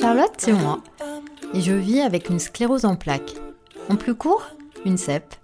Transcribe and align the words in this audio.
Charlotte, 0.00 0.34
c'est 0.38 0.52
moi. 0.52 0.80
Et 1.54 1.60
je 1.60 1.72
vis 1.72 2.00
avec 2.00 2.28
une 2.28 2.38
sclérose 2.38 2.84
en 2.84 2.96
plaques. 2.96 3.34
En 3.88 3.96
plus 3.96 4.14
court, 4.14 4.46
une 4.84 4.96
cèpe. 4.96 5.34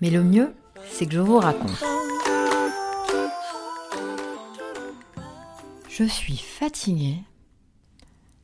Mais 0.00 0.10
le 0.10 0.22
mieux, 0.22 0.52
c'est 0.90 1.06
que 1.06 1.14
je 1.14 1.20
vous 1.20 1.38
raconte. 1.38 1.82
Je 5.88 6.04
suis 6.04 6.36
fatiguée. 6.36 7.18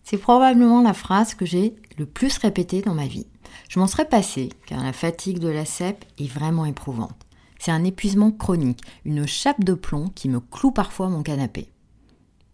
C'est 0.03 0.19
probablement 0.19 0.83
la 0.83 0.93
phrase 0.93 1.35
que 1.35 1.47
j'ai 1.47 1.75
le 1.99 2.07
plus 2.07 2.39
répétée 2.39 2.83
dans 2.83 2.95
ma 2.95 3.07
vie. 3.07 3.27
Je 3.69 3.79
m'en 3.79 3.87
serais 3.87 4.09
passée, 4.09 4.51
car 4.67 4.83
la 4.83 4.93
fatigue 4.93 5.39
de 5.39 5.49
la 5.49 5.65
cèpe 5.65 6.05
est 6.19 6.31
vraiment 6.31 6.65
éprouvante. 6.65 7.27
C'est 7.59 7.71
un 7.71 7.85
épuisement 7.85 8.31
chronique, 8.31 8.83
une 9.05 9.27
chape 9.27 9.65
de 9.65 9.75
plomb 9.75 10.09
qui 10.15 10.29
me 10.29 10.41
cloue 10.41 10.73
parfois 10.73 11.09
mon 11.09 11.23
canapé. 11.23 11.69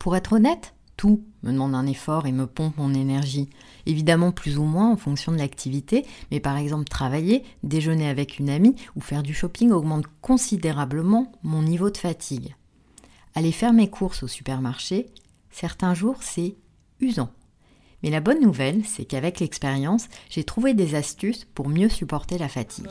Pour 0.01 0.17
être 0.17 0.33
honnête, 0.33 0.73
tout 0.97 1.23
me 1.43 1.53
demande 1.53 1.75
un 1.75 1.87
effort 1.87 2.27
et 2.27 2.33
me 2.33 2.47
pompe 2.47 2.79
mon 2.79 2.95
énergie. 2.95 3.51
Évidemment 3.85 4.33
plus 4.33 4.57
ou 4.57 4.63
moins 4.63 4.91
en 4.91 4.97
fonction 4.97 5.31
de 5.31 5.37
l'activité, 5.37 6.07
mais 6.31 6.41
par 6.41 6.57
exemple 6.57 6.89
travailler, 6.89 7.45
déjeuner 7.65 8.09
avec 8.09 8.39
une 8.39 8.49
amie 8.49 8.75
ou 8.97 9.03
faire 9.03 9.23
du 9.23 9.35
shopping 9.35 9.73
augmente 9.73 10.07
considérablement 10.23 11.31
mon 11.43 11.63
niveau 11.63 11.91
de 11.91 11.99
fatigue. 11.99 12.57
Aller 13.35 13.53
faire 13.53 13.75
mes 13.75 13.91
courses 13.91 14.23
au 14.23 14.27
supermarché, 14.27 15.11
certains 15.51 15.93
jours 15.93 16.23
c'est 16.23 16.57
usant. 17.01 17.31
Mais 18.03 18.09
la 18.09 18.21
bonne 18.21 18.41
nouvelle, 18.41 18.83
c'est 18.87 19.05
qu'avec 19.05 19.41
l'expérience, 19.41 20.09
j'ai 20.31 20.45
trouvé 20.45 20.73
des 20.73 20.95
astuces 20.95 21.45
pour 21.45 21.69
mieux 21.69 21.91
supporter 21.91 22.39
la 22.39 22.49
fatigue. 22.49 22.89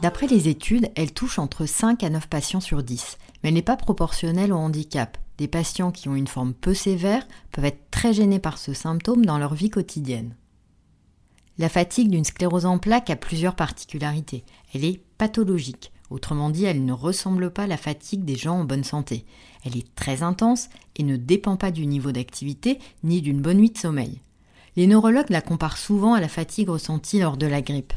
D'après 0.00 0.26
les 0.26 0.48
études, 0.48 0.90
elle 0.96 1.12
touche 1.12 1.38
entre 1.38 1.66
5 1.66 2.02
à 2.02 2.10
9 2.10 2.26
patients 2.28 2.60
sur 2.60 2.82
10, 2.82 3.18
mais 3.42 3.48
elle 3.48 3.54
n'est 3.54 3.62
pas 3.62 3.76
proportionnelle 3.76 4.52
au 4.52 4.56
handicap. 4.56 5.18
Des 5.38 5.48
patients 5.48 5.90
qui 5.90 6.08
ont 6.08 6.14
une 6.14 6.26
forme 6.26 6.54
peu 6.54 6.74
sévère 6.74 7.26
peuvent 7.50 7.64
être 7.64 7.90
très 7.90 8.12
gênés 8.12 8.38
par 8.38 8.58
ce 8.58 8.74
symptôme 8.74 9.24
dans 9.24 9.38
leur 9.38 9.54
vie 9.54 9.70
quotidienne. 9.70 10.36
La 11.58 11.68
fatigue 11.68 12.08
d'une 12.08 12.24
sclérose 12.24 12.66
en 12.66 12.78
plaques 12.78 13.10
a 13.10 13.16
plusieurs 13.16 13.56
particularités. 13.56 14.44
Elle 14.74 14.84
est 14.84 15.02
pathologique, 15.18 15.92
autrement 16.10 16.50
dit, 16.50 16.64
elle 16.64 16.84
ne 16.84 16.92
ressemble 16.92 17.50
pas 17.50 17.64
à 17.64 17.66
la 17.66 17.76
fatigue 17.76 18.24
des 18.24 18.36
gens 18.36 18.60
en 18.60 18.64
bonne 18.64 18.84
santé. 18.84 19.24
Elle 19.64 19.76
est 19.76 19.94
très 19.94 20.22
intense 20.22 20.68
et 20.96 21.02
ne 21.02 21.16
dépend 21.16 21.56
pas 21.56 21.70
du 21.70 21.86
niveau 21.86 22.10
d'activité 22.12 22.78
ni 23.02 23.20
d'une 23.20 23.40
bonne 23.40 23.58
nuit 23.58 23.70
de 23.70 23.78
sommeil. 23.78 24.20
Les 24.76 24.86
neurologues 24.86 25.30
la 25.30 25.42
comparent 25.42 25.76
souvent 25.76 26.14
à 26.14 26.20
la 26.20 26.28
fatigue 26.28 26.70
ressentie 26.70 27.20
lors 27.20 27.36
de 27.36 27.46
la 27.46 27.60
grippe. 27.60 27.92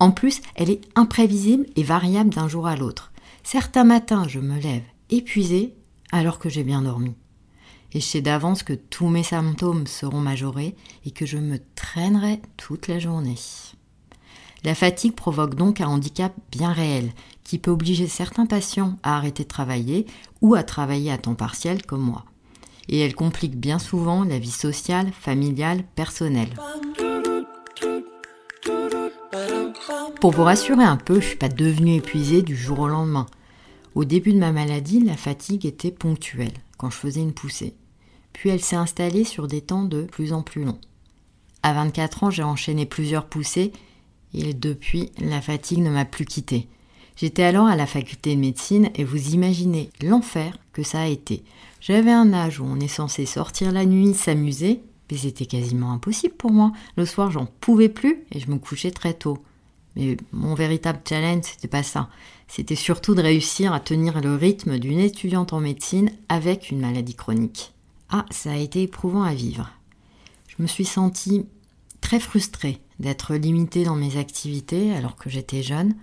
En 0.00 0.10
plus, 0.10 0.40
elle 0.56 0.70
est 0.70 0.80
imprévisible 0.96 1.66
et 1.76 1.82
variable 1.82 2.30
d'un 2.30 2.48
jour 2.48 2.66
à 2.66 2.74
l'autre. 2.74 3.12
Certains 3.42 3.84
matins, 3.84 4.26
je 4.28 4.40
me 4.40 4.58
lève 4.58 4.82
épuisée 5.10 5.74
alors 6.12 6.38
que 6.38 6.48
j'ai 6.48 6.64
bien 6.64 6.82
dormi. 6.82 7.14
Et 7.92 8.00
je 8.00 8.04
sais 8.04 8.20
d'avance 8.20 8.62
que 8.62 8.72
tous 8.72 9.08
mes 9.08 9.22
symptômes 9.22 9.86
seront 9.86 10.20
majorés 10.20 10.76
et 11.04 11.10
que 11.10 11.26
je 11.26 11.38
me 11.38 11.58
traînerai 11.74 12.40
toute 12.56 12.86
la 12.86 12.98
journée. 12.98 13.36
La 14.62 14.74
fatigue 14.74 15.14
provoque 15.14 15.54
donc 15.54 15.80
un 15.80 15.88
handicap 15.88 16.32
bien 16.52 16.72
réel 16.72 17.10
qui 17.42 17.58
peut 17.58 17.70
obliger 17.70 18.06
certains 18.06 18.46
patients 18.46 18.96
à 19.02 19.16
arrêter 19.16 19.42
de 19.42 19.48
travailler 19.48 20.06
ou 20.40 20.54
à 20.54 20.62
travailler 20.62 21.10
à 21.10 21.18
temps 21.18 21.34
partiel 21.34 21.84
comme 21.84 22.02
moi. 22.02 22.24
Et 22.88 22.98
elle 22.98 23.14
complique 23.14 23.56
bien 23.56 23.78
souvent 23.78 24.24
la 24.24 24.38
vie 24.38 24.50
sociale, 24.50 25.10
familiale, 25.12 25.84
personnelle. 25.94 26.54
Pour 30.20 30.32
vous 30.32 30.44
rassurer 30.44 30.84
un 30.84 30.96
peu, 30.96 31.14
je 31.14 31.20
ne 31.20 31.24
suis 31.28 31.36
pas 31.36 31.48
devenue 31.48 31.94
épuisée 31.94 32.42
du 32.42 32.54
jour 32.54 32.80
au 32.80 32.88
lendemain. 32.88 33.26
Au 33.94 34.04
début 34.04 34.32
de 34.32 34.38
ma 34.38 34.52
maladie, 34.52 35.00
la 35.00 35.16
fatigue 35.16 35.64
était 35.64 35.90
ponctuelle, 35.90 36.52
quand 36.76 36.90
je 36.90 36.96
faisais 36.96 37.20
une 37.20 37.32
poussée. 37.32 37.74
Puis 38.32 38.50
elle 38.50 38.60
s'est 38.60 38.76
installée 38.76 39.24
sur 39.24 39.48
des 39.48 39.62
temps 39.62 39.84
de 39.84 40.02
plus 40.02 40.32
en 40.32 40.42
plus 40.42 40.64
longs. 40.64 40.78
À 41.62 41.72
24 41.72 42.24
ans, 42.24 42.30
j'ai 42.30 42.42
enchaîné 42.42 42.86
plusieurs 42.86 43.26
poussées 43.26 43.72
et 44.34 44.54
depuis, 44.54 45.10
la 45.18 45.40
fatigue 45.40 45.80
ne 45.80 45.90
m'a 45.90 46.04
plus 46.04 46.24
quittée. 46.24 46.68
J'étais 47.16 47.42
alors 47.42 47.66
à 47.66 47.76
la 47.76 47.86
faculté 47.86 48.34
de 48.34 48.40
médecine 48.40 48.90
et 48.94 49.04
vous 49.04 49.34
imaginez 49.34 49.90
l'enfer 50.02 50.56
que 50.72 50.82
ça 50.82 51.00
a 51.00 51.06
été. 51.06 51.42
J'avais 51.80 52.12
un 52.12 52.32
âge 52.32 52.60
où 52.60 52.64
on 52.64 52.78
est 52.80 52.88
censé 52.88 53.26
sortir 53.26 53.72
la 53.72 53.84
nuit, 53.84 54.14
s'amuser, 54.14 54.82
mais 55.10 55.16
c'était 55.16 55.46
quasiment 55.46 55.92
impossible 55.92 56.34
pour 56.34 56.52
moi. 56.52 56.72
Le 56.96 57.04
soir, 57.04 57.30
j'en 57.30 57.46
pouvais 57.46 57.88
plus 57.88 58.24
et 58.32 58.40
je 58.40 58.50
me 58.50 58.58
couchais 58.58 58.90
très 58.90 59.14
tôt. 59.14 59.38
Mais 59.96 60.16
mon 60.32 60.54
véritable 60.54 61.00
challenge, 61.08 61.44
c'était 61.44 61.68
pas 61.68 61.82
ça. 61.82 62.08
C'était 62.48 62.76
surtout 62.76 63.14
de 63.14 63.22
réussir 63.22 63.72
à 63.72 63.80
tenir 63.80 64.20
le 64.20 64.34
rythme 64.34 64.78
d'une 64.78 64.98
étudiante 64.98 65.52
en 65.52 65.60
médecine 65.60 66.10
avec 66.28 66.70
une 66.70 66.80
maladie 66.80 67.14
chronique. 67.14 67.72
Ah, 68.08 68.26
ça 68.30 68.52
a 68.52 68.56
été 68.56 68.82
éprouvant 68.82 69.22
à 69.22 69.34
vivre. 69.34 69.70
Je 70.48 70.62
me 70.62 70.66
suis 70.66 70.84
sentie 70.84 71.46
très 72.00 72.20
frustrée 72.20 72.80
d'être 72.98 73.34
limitée 73.34 73.84
dans 73.84 73.96
mes 73.96 74.16
activités 74.16 74.92
alors 74.92 75.16
que 75.16 75.30
j'étais 75.30 75.62
jeune, 75.62 75.94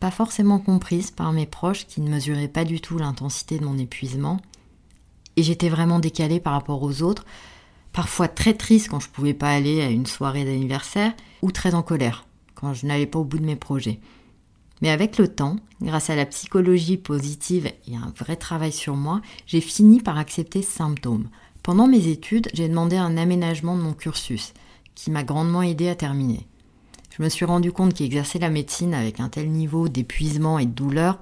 pas 0.00 0.10
forcément 0.10 0.58
comprise 0.58 1.10
par 1.10 1.32
mes 1.32 1.46
proches 1.46 1.86
qui 1.86 2.00
ne 2.00 2.10
mesuraient 2.10 2.48
pas 2.48 2.64
du 2.64 2.80
tout 2.80 2.96
l'intensité 2.96 3.58
de 3.58 3.64
mon 3.64 3.76
épuisement, 3.76 4.40
et 5.36 5.42
j'étais 5.42 5.68
vraiment 5.68 5.98
décalée 5.98 6.40
par 6.40 6.54
rapport 6.54 6.82
aux 6.82 7.02
autres, 7.02 7.26
parfois 7.92 8.28
très 8.28 8.54
triste 8.54 8.88
quand 8.88 9.00
je 9.00 9.10
pouvais 9.10 9.34
pas 9.34 9.50
aller 9.50 9.82
à 9.82 9.90
une 9.90 10.06
soirée 10.06 10.44
d'anniversaire, 10.44 11.12
ou 11.42 11.52
très 11.52 11.74
en 11.74 11.82
colère 11.82 12.24
quand 12.60 12.74
je 12.74 12.86
n'allais 12.86 13.06
pas 13.06 13.18
au 13.18 13.24
bout 13.24 13.38
de 13.38 13.46
mes 13.46 13.56
projets. 13.56 14.00
Mais 14.82 14.90
avec 14.90 15.18
le 15.18 15.28
temps, 15.28 15.56
grâce 15.82 16.10
à 16.10 16.16
la 16.16 16.26
psychologie 16.26 16.96
positive 16.96 17.70
et 17.86 17.96
un 17.96 18.12
vrai 18.16 18.36
travail 18.36 18.72
sur 18.72 18.96
moi, 18.96 19.20
j'ai 19.46 19.60
fini 19.60 20.00
par 20.00 20.18
accepter 20.18 20.62
ce 20.62 20.72
symptôme. 20.72 21.28
Pendant 21.62 21.86
mes 21.86 22.08
études, 22.08 22.48
j'ai 22.54 22.68
demandé 22.68 22.96
un 22.96 23.16
aménagement 23.16 23.76
de 23.76 23.82
mon 23.82 23.92
cursus, 23.92 24.54
qui 24.94 25.10
m'a 25.10 25.22
grandement 25.22 25.62
aidé 25.62 25.88
à 25.88 25.94
terminer. 25.94 26.46
Je 27.16 27.22
me 27.22 27.28
suis 27.28 27.44
rendu 27.44 27.72
compte 27.72 27.92
qu'exercer 27.92 28.38
la 28.38 28.48
médecine 28.48 28.94
avec 28.94 29.20
un 29.20 29.28
tel 29.28 29.50
niveau 29.50 29.88
d'épuisement 29.88 30.58
et 30.58 30.64
de 30.64 30.70
douleur 30.70 31.18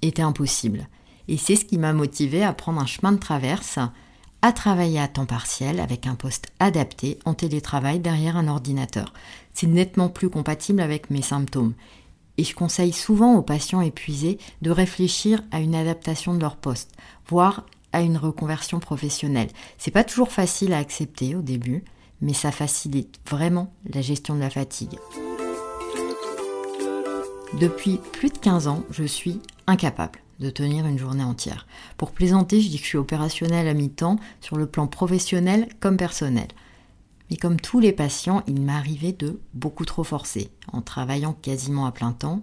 était 0.00 0.22
impossible. 0.22 0.88
Et 1.28 1.36
c'est 1.36 1.56
ce 1.56 1.64
qui 1.64 1.76
m'a 1.76 1.92
motivé 1.92 2.42
à 2.42 2.52
prendre 2.52 2.80
un 2.80 2.86
chemin 2.86 3.12
de 3.12 3.18
traverse, 3.18 3.78
à 4.44 4.52
travailler 4.52 5.00
à 5.00 5.08
temps 5.08 5.24
partiel 5.24 5.80
avec 5.80 6.06
un 6.06 6.16
poste 6.16 6.48
adapté 6.58 7.18
en 7.24 7.32
télétravail 7.32 7.98
derrière 7.98 8.36
un 8.36 8.48
ordinateur 8.48 9.14
c'est 9.54 9.68
nettement 9.68 10.08
plus 10.08 10.28
compatible 10.28 10.80
avec 10.80 11.08
mes 11.08 11.22
symptômes. 11.22 11.72
Et 12.36 12.44
je 12.44 12.54
conseille 12.54 12.92
souvent 12.92 13.36
aux 13.36 13.42
patients 13.42 13.80
épuisés 13.80 14.38
de 14.60 14.70
réfléchir 14.70 15.40
à 15.52 15.60
une 15.60 15.76
adaptation 15.76 16.34
de 16.34 16.40
leur 16.40 16.56
poste, 16.56 16.92
voire 17.28 17.64
à 17.92 18.02
une 18.02 18.16
reconversion 18.16 18.80
professionnelle. 18.80 19.50
C'est 19.78 19.92
pas 19.92 20.04
toujours 20.04 20.32
facile 20.32 20.72
à 20.72 20.78
accepter 20.78 21.36
au 21.36 21.42
début, 21.42 21.84
mais 22.20 22.34
ça 22.34 22.50
facilite 22.50 23.20
vraiment 23.30 23.72
la 23.88 24.02
gestion 24.02 24.34
de 24.34 24.40
la 24.40 24.50
fatigue. 24.50 24.98
Depuis 27.60 28.00
plus 28.12 28.30
de 28.30 28.38
15 28.38 28.66
ans, 28.66 28.82
je 28.90 29.04
suis 29.04 29.40
incapable 29.68 30.23
de 30.40 30.50
tenir 30.50 30.86
une 30.86 30.98
journée 30.98 31.24
entière. 31.24 31.66
Pour 31.96 32.12
plaisanter, 32.12 32.60
je 32.60 32.68
dis 32.68 32.78
que 32.78 32.84
je 32.84 32.88
suis 32.88 32.98
opérationnelle 32.98 33.68
à 33.68 33.74
mi-temps 33.74 34.18
sur 34.40 34.56
le 34.56 34.66
plan 34.66 34.86
professionnel 34.86 35.68
comme 35.80 35.96
personnel. 35.96 36.48
Mais 37.30 37.36
comme 37.36 37.60
tous 37.60 37.80
les 37.80 37.92
patients, 37.92 38.42
il 38.46 38.60
m'arrivait 38.60 39.12
de 39.12 39.40
beaucoup 39.54 39.84
trop 39.84 40.04
forcer, 40.04 40.50
en 40.72 40.82
travaillant 40.82 41.32
quasiment 41.32 41.86
à 41.86 41.92
plein 41.92 42.12
temps. 42.12 42.42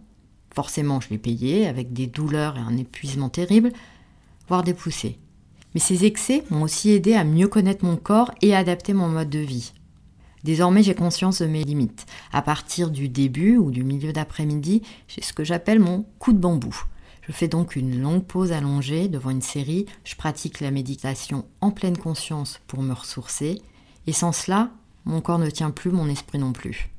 Forcément, 0.54 1.00
je 1.00 1.10
l'ai 1.10 1.18
payé, 1.18 1.68
avec 1.68 1.94
des 1.94 2.08
douleurs 2.08 2.58
et 2.58 2.62
un 2.62 2.78
épuisement 2.78 3.30
terrible, 3.30 3.72
voire 4.48 4.64
des 4.64 4.74
poussées. 4.74 5.20
Mais 5.74 5.80
ces 5.80 6.06
excès 6.06 6.44
m'ont 6.50 6.64
aussi 6.64 6.90
aidé 6.90 7.14
à 7.14 7.24
mieux 7.24 7.48
connaître 7.48 7.86
mon 7.86 7.96
corps 7.96 8.32
et 8.42 8.54
à 8.54 8.60
adapter 8.60 8.94
mon 8.94 9.08
mode 9.08 9.30
de 9.30 9.40
vie. 9.40 9.72
Désormais, 10.44 10.84
j'ai 10.84 10.96
conscience 10.96 11.42
de 11.42 11.48
mes 11.48 11.64
limites. 11.64 12.06
À 12.34 12.42
partir 12.42 12.90
du 12.90 13.08
début 13.08 13.58
ou 13.58 13.72
du 13.72 13.84
milieu 13.84 14.12
d'après-midi, 14.12 14.82
j'ai 15.08 15.22
ce 15.22 15.34
que 15.34 15.44
j'appelle 15.44 15.80
mon 15.80 16.06
coup 16.20 16.34
de 16.34 16.40
bambou. 16.40 16.76
Je 17.22 17.32
fais 17.32 17.48
donc 17.48 17.76
une 17.76 18.02
longue 18.02 18.26
pause 18.26 18.52
allongée 18.52 19.08
devant 19.08 19.30
une 19.30 19.42
série, 19.42 19.86
je 20.04 20.16
pratique 20.16 20.60
la 20.60 20.72
méditation 20.72 21.46
en 21.62 21.72
pleine 21.72 21.98
conscience 21.98 22.60
pour 22.68 22.82
me 22.82 22.94
ressourcer 22.94 23.62
et 24.08 24.14
sans 24.14 24.32
cela, 24.32 24.72
mon 25.06 25.22
corps 25.22 25.40
ne 25.40 25.50
tient 25.50 25.72
plus, 25.72 25.92
mon 25.92 26.10
esprit 26.10 26.40
non 26.40 26.54
plus. 26.54 26.90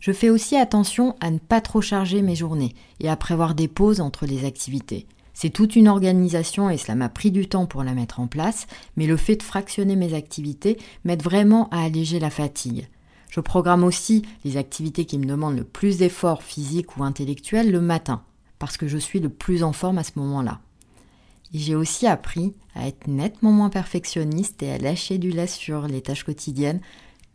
Je 0.00 0.12
fais 0.12 0.30
aussi 0.30 0.56
attention 0.56 1.16
à 1.20 1.30
ne 1.30 1.38
pas 1.38 1.60
trop 1.60 1.80
charger 1.80 2.22
mes 2.22 2.36
journées 2.36 2.74
et 3.00 3.08
à 3.08 3.16
prévoir 3.16 3.54
des 3.54 3.68
pauses 3.68 4.00
entre 4.00 4.26
les 4.26 4.44
activités. 4.44 5.06
C'est 5.32 5.50
toute 5.50 5.76
une 5.76 5.88
organisation 5.88 6.68
et 6.68 6.76
cela 6.76 6.94
m'a 6.94 7.08
pris 7.08 7.30
du 7.30 7.48
temps 7.48 7.66
pour 7.66 7.82
la 7.82 7.94
mettre 7.94 8.20
en 8.20 8.26
place, 8.26 8.66
mais 8.96 9.06
le 9.06 9.16
fait 9.16 9.36
de 9.36 9.42
fractionner 9.42 9.96
mes 9.96 10.14
activités 10.14 10.78
m'aide 11.04 11.22
vraiment 11.22 11.68
à 11.70 11.82
alléger 11.82 12.20
la 12.20 12.30
fatigue. 12.30 12.88
Je 13.30 13.40
programme 13.40 13.82
aussi 13.82 14.22
les 14.44 14.56
activités 14.56 15.06
qui 15.06 15.18
me 15.18 15.26
demandent 15.26 15.56
le 15.56 15.64
plus 15.64 15.98
d'efforts 15.98 16.42
physiques 16.42 16.96
ou 16.96 17.02
intellectuels 17.02 17.72
le 17.72 17.80
matin, 17.80 18.22
parce 18.64 18.76
que 18.76 18.88
je 18.88 18.98
suis 18.98 19.20
le 19.20 19.28
plus 19.28 19.62
en 19.62 19.72
forme 19.72 19.98
à 19.98 20.04
ce 20.04 20.12
moment-là 20.16 20.60
j'ai 21.54 21.76
aussi 21.76 22.06
appris 22.06 22.52
à 22.74 22.88
être 22.88 23.06
nettement 23.06 23.52
moins 23.52 23.70
perfectionniste 23.70 24.62
et 24.62 24.72
à 24.72 24.78
lâcher 24.78 25.18
du 25.18 25.30
lest 25.30 25.54
sur 25.54 25.86
les 25.86 26.02
tâches 26.02 26.24
quotidiennes 26.24 26.80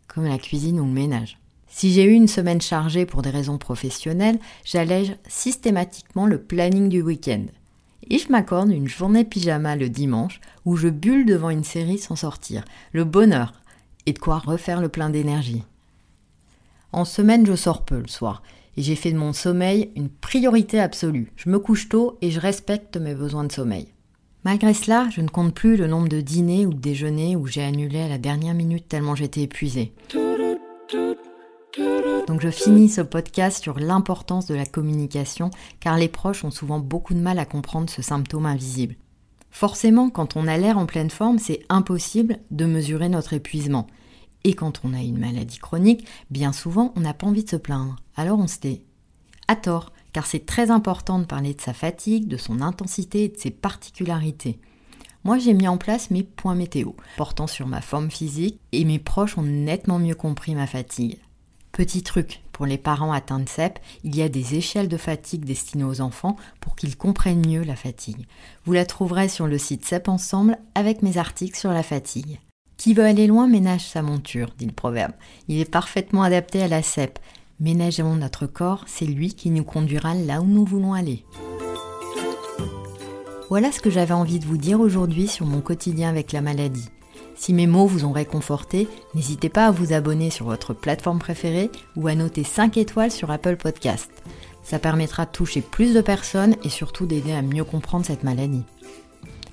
comme 0.06 0.24
la 0.24 0.38
cuisine 0.38 0.78
ou 0.78 0.84
le 0.84 0.90
ménage. 0.90 1.38
Si 1.68 1.92
j'ai 1.92 2.04
eu 2.04 2.12
une 2.12 2.28
semaine 2.28 2.60
chargée 2.60 3.06
pour 3.06 3.22
des 3.22 3.30
raisons 3.30 3.56
professionnelles, 3.56 4.38
j'allège 4.64 5.16
systématiquement 5.28 6.26
le 6.26 6.40
planning 6.40 6.88
du 6.88 7.00
week-end. 7.00 7.44
Et 8.10 8.18
je 8.18 8.28
m'accorde 8.28 8.70
une 8.70 8.88
journée 8.88 9.24
pyjama 9.24 9.76
le 9.76 9.88
dimanche 9.88 10.40
où 10.64 10.76
je 10.76 10.88
bulle 10.88 11.26
devant 11.26 11.50
une 11.50 11.64
série 11.64 11.98
sans 11.98 12.16
sortir. 12.16 12.64
Le 12.92 13.04
bonheur. 13.04 13.54
Et 14.06 14.12
de 14.12 14.18
quoi 14.18 14.38
refaire 14.38 14.80
le 14.80 14.88
plein 14.88 15.10
d'énergie. 15.10 15.62
En 16.92 17.04
semaine, 17.04 17.46
je 17.46 17.54
sors 17.54 17.84
peu 17.84 18.00
le 18.00 18.08
soir. 18.08 18.42
Et 18.76 18.82
j'ai 18.82 18.96
fait 18.96 19.12
de 19.12 19.18
mon 19.18 19.32
sommeil 19.32 19.90
une 19.96 20.08
priorité 20.08 20.80
absolue. 20.80 21.32
Je 21.36 21.50
me 21.50 21.58
couche 21.58 21.88
tôt 21.88 22.18
et 22.22 22.30
je 22.30 22.40
respecte 22.40 22.96
mes 22.96 23.14
besoins 23.14 23.44
de 23.44 23.52
sommeil. 23.52 23.88
Malgré 24.44 24.72
cela, 24.72 25.08
je 25.10 25.20
ne 25.20 25.28
compte 25.28 25.54
plus 25.54 25.76
le 25.76 25.86
nombre 25.86 26.08
de 26.08 26.20
dîners 26.20 26.64
ou 26.64 26.72
de 26.72 26.78
déjeuners 26.78 27.36
où 27.36 27.46
j'ai 27.46 27.62
annulé 27.62 28.00
à 28.00 28.08
la 28.08 28.18
dernière 28.18 28.54
minute 28.54 28.88
tellement 28.88 29.14
j'étais 29.14 29.42
épuisée. 29.42 29.92
Donc 32.26 32.40
je 32.40 32.50
finis 32.50 32.88
ce 32.88 33.00
podcast 33.00 33.62
sur 33.62 33.78
l'importance 33.78 34.46
de 34.46 34.54
la 34.54 34.64
communication 34.64 35.50
car 35.80 35.98
les 35.98 36.08
proches 36.08 36.44
ont 36.44 36.50
souvent 36.50 36.78
beaucoup 36.78 37.12
de 37.12 37.18
mal 37.18 37.38
à 37.38 37.44
comprendre 37.44 37.90
ce 37.90 38.02
symptôme 38.02 38.46
invisible. 38.46 38.94
Forcément, 39.50 40.10
quand 40.10 40.36
on 40.36 40.46
a 40.46 40.56
l'air 40.56 40.78
en 40.78 40.86
pleine 40.86 41.10
forme, 41.10 41.38
c'est 41.38 41.60
impossible 41.68 42.38
de 42.50 42.66
mesurer 42.66 43.08
notre 43.08 43.32
épuisement. 43.32 43.88
Et 44.44 44.54
quand 44.54 44.80
on 44.84 44.94
a 44.94 45.00
une 45.00 45.18
maladie 45.18 45.58
chronique, 45.58 46.06
bien 46.30 46.52
souvent, 46.52 46.92
on 46.96 47.00
n'a 47.00 47.14
pas 47.14 47.26
envie 47.26 47.44
de 47.44 47.50
se 47.50 47.56
plaindre. 47.56 47.96
Alors 48.16 48.38
on 48.38 48.46
se 48.46 48.58
tait. 48.58 48.82
À 49.48 49.56
tort, 49.56 49.92
car 50.12 50.26
c'est 50.26 50.46
très 50.46 50.70
important 50.70 51.18
de 51.18 51.24
parler 51.24 51.54
de 51.54 51.60
sa 51.60 51.72
fatigue, 51.72 52.28
de 52.28 52.36
son 52.36 52.60
intensité 52.60 53.24
et 53.24 53.28
de 53.28 53.38
ses 53.38 53.50
particularités. 53.50 54.58
Moi, 55.24 55.38
j'ai 55.38 55.52
mis 55.52 55.68
en 55.68 55.76
place 55.76 56.10
mes 56.10 56.22
points 56.22 56.54
météo, 56.54 56.92
portant 57.16 57.46
sur 57.46 57.66
ma 57.66 57.82
forme 57.82 58.10
physique, 58.10 58.58
et 58.72 58.84
mes 58.84 58.98
proches 58.98 59.36
ont 59.36 59.42
nettement 59.42 59.98
mieux 59.98 60.14
compris 60.14 60.54
ma 60.54 60.66
fatigue. 60.66 61.18
Petit 61.72 62.02
truc, 62.02 62.42
pour 62.52 62.66
les 62.66 62.78
parents 62.78 63.12
atteints 63.12 63.40
de 63.40 63.48
CEP, 63.48 63.78
il 64.02 64.16
y 64.16 64.22
a 64.22 64.28
des 64.28 64.54
échelles 64.54 64.88
de 64.88 64.96
fatigue 64.96 65.44
destinées 65.44 65.84
aux 65.84 66.00
enfants 66.00 66.36
pour 66.60 66.74
qu'ils 66.74 66.96
comprennent 66.96 67.46
mieux 67.46 67.62
la 67.62 67.76
fatigue. 67.76 68.26
Vous 68.64 68.72
la 68.72 68.86
trouverez 68.86 69.28
sur 69.28 69.46
le 69.46 69.58
site 69.58 69.84
CEP 69.84 70.08
Ensemble 70.08 70.58
avec 70.74 71.02
mes 71.02 71.16
articles 71.16 71.58
sur 71.58 71.70
la 71.70 71.82
fatigue. 71.82 72.38
Qui 72.80 72.94
veut 72.94 73.04
aller 73.04 73.26
loin 73.26 73.46
ménage 73.46 73.86
sa 73.86 74.00
monture, 74.00 74.48
dit 74.56 74.64
le 74.64 74.72
proverbe. 74.72 75.12
Il 75.48 75.60
est 75.60 75.70
parfaitement 75.70 76.22
adapté 76.22 76.62
à 76.62 76.66
la 76.66 76.82
CEP. 76.82 77.18
Ménageons 77.60 78.16
notre 78.16 78.46
corps, 78.46 78.84
c'est 78.86 79.04
lui 79.04 79.34
qui 79.34 79.50
nous 79.50 79.64
conduira 79.64 80.14
là 80.14 80.40
où 80.40 80.46
nous 80.46 80.64
voulons 80.64 80.94
aller. 80.94 81.22
Voilà 83.50 83.70
ce 83.70 83.82
que 83.82 83.90
j'avais 83.90 84.14
envie 84.14 84.38
de 84.38 84.46
vous 84.46 84.56
dire 84.56 84.80
aujourd'hui 84.80 85.28
sur 85.28 85.44
mon 85.44 85.60
quotidien 85.60 86.08
avec 86.08 86.32
la 86.32 86.40
maladie. 86.40 86.88
Si 87.36 87.52
mes 87.52 87.66
mots 87.66 87.84
vous 87.84 88.06
ont 88.06 88.12
réconforté, 88.12 88.88
n'hésitez 89.14 89.50
pas 89.50 89.66
à 89.66 89.70
vous 89.72 89.92
abonner 89.92 90.30
sur 90.30 90.46
votre 90.46 90.72
plateforme 90.72 91.18
préférée 91.18 91.70
ou 91.96 92.08
à 92.08 92.14
noter 92.14 92.44
5 92.44 92.78
étoiles 92.78 93.12
sur 93.12 93.30
Apple 93.30 93.58
Podcast. 93.58 94.10
Ça 94.62 94.78
permettra 94.78 95.26
de 95.26 95.32
toucher 95.32 95.60
plus 95.60 95.92
de 95.92 96.00
personnes 96.00 96.56
et 96.64 96.70
surtout 96.70 97.04
d'aider 97.04 97.32
à 97.32 97.42
mieux 97.42 97.64
comprendre 97.64 98.06
cette 98.06 98.24
maladie. 98.24 98.64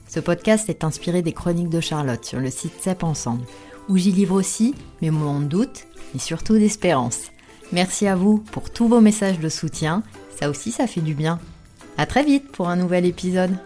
Ce 0.07 0.19
podcast 0.19 0.69
est 0.69 0.83
inspiré 0.83 1.21
des 1.21 1.33
chroniques 1.33 1.69
de 1.69 1.81
Charlotte 1.81 2.23
sur 2.23 2.39
le 2.39 2.49
site 2.49 2.73
CEP 2.81 3.03
Ensemble, 3.03 3.45
où 3.89 3.97
j'y 3.97 4.11
livre 4.11 4.35
aussi 4.35 4.73
mes 5.01 5.11
moments 5.11 5.39
de 5.39 5.45
doute, 5.45 5.85
mais 6.13 6.19
surtout 6.19 6.57
d'espérance. 6.57 7.31
Merci 7.71 8.07
à 8.07 8.15
vous 8.15 8.37
pour 8.37 8.69
tous 8.69 8.87
vos 8.87 9.01
messages 9.01 9.39
de 9.39 9.49
soutien, 9.49 10.03
ça 10.39 10.49
aussi 10.49 10.71
ça 10.71 10.87
fait 10.87 11.01
du 11.01 11.13
bien. 11.13 11.39
A 11.97 12.05
très 12.05 12.23
vite 12.23 12.51
pour 12.51 12.69
un 12.69 12.75
nouvel 12.75 13.05
épisode. 13.05 13.57